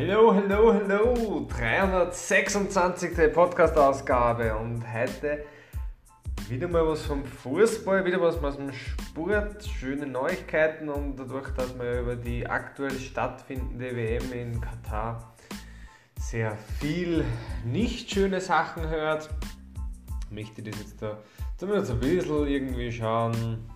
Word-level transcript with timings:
Hallo, 0.00 0.32
hallo, 0.32 0.72
hallo! 0.72 1.44
326. 1.48 3.32
Podcast-Ausgabe 3.32 4.56
und 4.56 4.80
heute 4.94 5.44
wieder 6.48 6.68
mal 6.68 6.86
was 6.86 7.02
vom 7.02 7.24
Fußball, 7.24 8.04
wieder 8.04 8.20
was 8.20 8.40
aus 8.40 8.58
dem 8.58 8.72
Sport, 8.72 9.64
schöne 9.64 10.06
Neuigkeiten 10.06 10.88
und 10.88 11.16
dadurch, 11.16 11.50
dass 11.50 11.74
man 11.74 11.98
über 11.98 12.14
die 12.14 12.46
aktuell 12.46 12.96
stattfindende 12.96 13.96
WM 13.96 14.32
in 14.32 14.60
Katar 14.60 15.34
sehr 16.20 16.56
viel 16.78 17.24
nicht 17.64 18.08
schöne 18.08 18.40
Sachen 18.40 18.88
hört, 18.88 19.28
möchte 20.30 20.60
ich 20.60 20.70
das 20.70 20.80
jetzt 20.80 21.02
da 21.02 21.18
zumindest 21.56 21.90
ein 21.90 21.98
bisschen 21.98 22.46
irgendwie 22.46 22.92
schauen, 22.92 23.68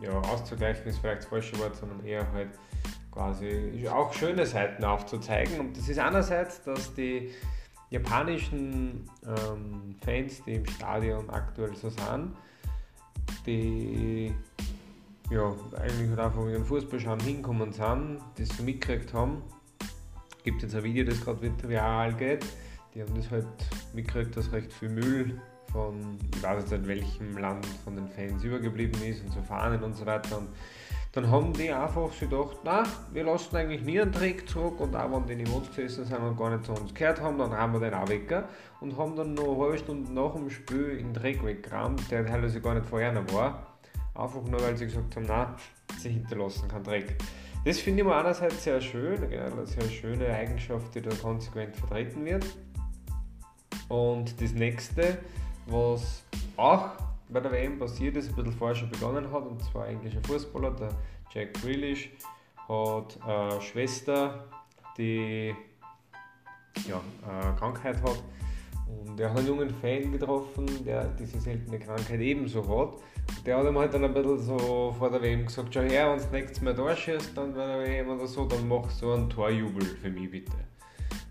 ja, 0.00 0.12
auszugleichen 0.20 0.86
ist 0.86 0.98
vielleicht 0.98 1.22
das 1.22 1.28
falsche 1.28 1.58
Wort, 1.58 1.74
sondern 1.74 2.06
eher 2.06 2.30
halt 2.30 2.50
quasi 3.18 3.88
auch 3.88 4.12
schöne 4.12 4.46
Seiten 4.46 4.84
aufzuzeigen. 4.84 5.58
Und 5.58 5.76
das 5.76 5.88
ist 5.88 5.98
einerseits, 5.98 6.62
dass 6.62 6.94
die 6.94 7.30
japanischen 7.90 9.10
ähm, 9.26 9.96
Fans, 10.04 10.44
die 10.44 10.54
im 10.54 10.66
Stadion 10.66 11.28
aktuell 11.28 11.74
so 11.74 11.90
sind, 11.90 12.36
die 13.44 14.32
ja, 15.32 15.52
eigentlich 15.76 16.16
einfach 16.16 16.46
den 16.46 16.64
Fußball 16.64 17.00
schauen 17.00 17.18
hinkommen 17.20 17.72
sind, 17.72 18.20
das 18.36 18.56
so 18.56 18.62
mitgekriegt 18.62 19.12
haben. 19.12 19.42
Gibt 20.44 20.62
jetzt 20.62 20.76
ein 20.76 20.84
Video, 20.84 21.04
das 21.04 21.20
gerade 21.20 21.40
viral 21.68 22.14
geht. 22.14 22.46
Die 22.94 23.02
haben 23.02 23.14
das 23.16 23.28
halt 23.32 23.46
mitgekriegt, 23.94 24.36
dass 24.36 24.52
recht 24.52 24.72
viel 24.72 24.90
Müll 24.90 25.40
von, 25.72 26.18
ich 26.34 26.42
weiß 26.42 26.62
jetzt 26.62 26.70
nicht 26.72 26.86
welchem 26.86 27.38
Land 27.38 27.66
von 27.84 27.96
den 27.96 28.08
Fans 28.08 28.42
übergeblieben 28.42 29.02
ist 29.02 29.22
und 29.24 29.32
so 29.32 29.42
Fahnen 29.42 29.82
und 29.82 29.96
so 29.96 30.06
weiter. 30.06 30.38
Und 30.38 30.48
dann 31.12 31.30
haben 31.30 31.52
die 31.52 31.72
einfach 31.72 32.10
sich 32.10 32.28
gedacht, 32.28 32.58
na, 32.64 32.82
wir 33.12 33.24
lassen 33.24 33.56
eigentlich 33.56 33.82
nie 33.82 34.00
einen 34.00 34.12
Trick 34.12 34.48
zurück 34.48 34.80
und 34.80 34.94
auch 34.94 35.10
wenn 35.10 35.26
die 35.26 35.36
nicht 35.36 35.52
uns 35.52 35.68
gesessen 35.68 36.04
sind 36.04 36.18
und 36.18 36.36
gar 36.36 36.50
nicht 36.50 36.64
zu 36.64 36.72
uns 36.72 36.92
gehört 36.92 37.20
haben, 37.20 37.38
dann 37.38 37.52
haben 37.52 37.72
wir 37.72 37.80
den 37.80 37.94
auch 37.94 38.08
weg 38.08 38.44
und 38.80 38.96
haben 38.96 39.16
dann 39.16 39.34
noch 39.34 39.54
eine 39.54 39.58
halbe 39.58 39.78
Stunde 39.78 40.12
nach 40.12 40.34
dem 40.34 40.50
Spiel 40.50 40.98
den 40.98 41.14
Dreck 41.14 41.44
weggerammt, 41.44 42.10
der 42.10 42.26
teilweise 42.26 42.60
gar 42.60 42.74
nicht 42.74 42.86
vorher 42.86 43.12
noch 43.12 43.32
war. 43.32 43.78
Einfach 44.14 44.42
nur, 44.42 44.60
weil 44.60 44.76
sie 44.76 44.86
gesagt 44.86 45.16
haben, 45.16 45.26
na, 45.28 45.56
sie 45.98 46.10
hinterlassen 46.10 46.68
keinen 46.68 46.84
Dreck. 46.84 47.16
Das 47.64 47.78
finde 47.78 48.02
ich 48.02 48.06
mal 48.06 48.20
einerseits 48.20 48.64
sehr 48.64 48.80
schön, 48.80 49.24
eine 49.24 49.66
sehr 49.66 49.88
schöne 49.88 50.26
Eigenschaft, 50.28 50.94
die 50.94 51.02
da 51.02 51.10
konsequent 51.16 51.74
vertreten 51.76 52.24
wird. 52.24 52.46
Und 53.88 54.40
das 54.40 54.52
nächste, 54.52 55.18
was 55.70 56.24
auch 56.56 56.90
bei 57.28 57.40
der 57.40 57.52
WM 57.52 57.78
passiert 57.78 58.16
ist, 58.16 58.30
ein 58.30 58.34
bisschen 58.34 58.52
vorher 58.52 58.74
schon 58.74 58.90
begonnen 58.90 59.30
hat, 59.30 59.46
und 59.46 59.62
zwar 59.62 59.84
ein 59.84 59.96
englischer 59.96 60.22
Fußballer, 60.22 60.70
der 60.72 60.88
Jack 61.32 61.54
Grealish, 61.54 62.10
hat 62.68 63.18
eine 63.26 63.60
Schwester, 63.60 64.44
die 64.96 65.54
ja, 66.86 67.00
eine 67.26 67.54
Krankheit 67.56 68.02
hat. 68.02 68.22
Und 68.88 69.20
er 69.20 69.30
hat 69.30 69.38
einen 69.38 69.48
jungen 69.48 69.70
Fan 69.70 70.12
getroffen, 70.12 70.66
der 70.84 71.04
diese 71.08 71.40
seltene 71.40 71.78
Krankheit 71.78 72.20
ebenso 72.20 72.62
hat. 72.62 72.94
Und 72.94 73.46
der 73.46 73.58
hat 73.58 73.66
ihm 73.66 73.78
halt 73.78 73.92
dann 73.92 74.04
ein 74.04 74.14
bisschen 74.14 74.38
so 74.38 74.94
vor 74.98 75.10
der 75.10 75.20
WM 75.20 75.44
gesagt, 75.44 75.74
schau 75.74 75.82
her, 75.82 76.10
wenn 76.12 76.22
du 76.22 76.36
nächstes 76.36 76.62
Mal 76.62 76.74
da 76.74 76.94
dann 77.34 77.54
bei 77.54 77.66
der 77.66 77.80
WM 77.80 78.08
oder 78.08 78.26
so, 78.26 78.46
dann 78.46 78.66
mach 78.66 78.88
so 78.90 79.12
einen 79.12 79.28
Torjubel 79.28 79.84
für 79.84 80.10
mich 80.10 80.30
bitte. 80.30 80.56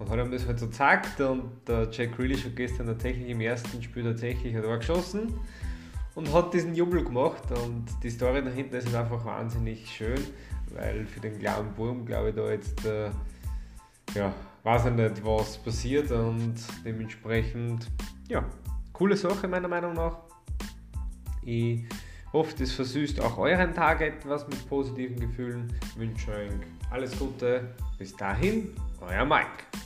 Und 0.00 0.08
hat 0.08 0.18
ihm 0.18 0.30
das 0.30 0.46
halt 0.46 0.58
so 0.58 0.66
gezeigt 0.66 1.20
und 1.20 1.50
der 1.68 1.88
Jack 1.92 2.16
Grealish 2.16 2.46
hat 2.46 2.56
gestern 2.56 2.86
tatsächlich 2.86 3.28
im 3.28 3.40
ersten 3.40 3.82
Spiel 3.82 4.02
tatsächlich 4.02 4.56
ein 4.56 4.62
Tor 4.62 4.78
geschossen 4.78 5.34
und 6.14 6.32
hat 6.32 6.54
diesen 6.54 6.74
Jubel 6.74 7.04
gemacht 7.04 7.44
und 7.52 7.84
die 8.02 8.10
Story 8.10 8.42
dahinter 8.42 8.78
ist 8.78 8.94
einfach 8.94 9.22
wahnsinnig 9.24 9.88
schön, 9.90 10.18
weil 10.72 11.04
für 11.04 11.20
den 11.20 11.38
kleinen 11.38 11.74
Burm 11.74 12.06
glaube 12.06 12.30
ich 12.30 12.34
da 12.34 12.50
jetzt, 12.50 12.84
äh, 12.86 13.10
ja, 14.14 14.32
weiß 14.62 14.86
ich 14.86 14.92
nicht, 14.92 15.24
was 15.24 15.58
passiert 15.58 16.10
und 16.10 16.54
dementsprechend, 16.84 17.90
ja, 18.26 18.44
coole 18.94 19.18
Sache 19.18 19.48
meiner 19.48 19.68
Meinung 19.68 19.92
nach. 19.92 20.16
Ich 21.42 21.84
hoffe, 22.32 22.54
das 22.58 22.72
versüßt 22.72 23.20
auch 23.20 23.38
euren 23.38 23.74
Tag 23.74 24.00
etwas 24.00 24.46
mit 24.48 24.66
positiven 24.68 25.20
Gefühlen. 25.20 25.72
Ich 25.82 25.98
wünsche 25.98 26.30
euch 26.32 26.50
alles 26.90 27.18
Gute. 27.18 27.74
Bis 27.98 28.16
dahin, 28.16 28.68
euer 29.00 29.24
Mike. 29.24 29.79